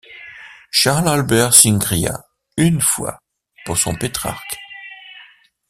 [0.71, 2.25] Charles-Albert Cingria,
[2.57, 3.19] une fois,
[3.67, 4.57] pour son Pétrarque.